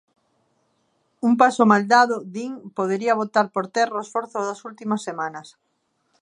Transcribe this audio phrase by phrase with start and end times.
[1.27, 5.47] Un paso mal dado, din, podería botar por terra o esforzo das últimas semanas.